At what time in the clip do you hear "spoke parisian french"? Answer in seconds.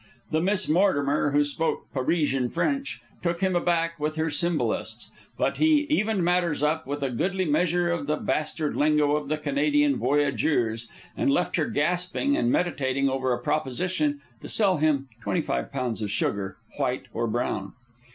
1.43-3.01